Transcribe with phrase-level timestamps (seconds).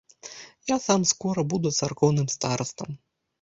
[0.73, 2.89] Я сам скора буду царкоўным старастам.